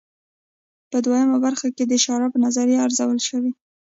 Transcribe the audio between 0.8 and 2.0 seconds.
په دویمه برخه کې د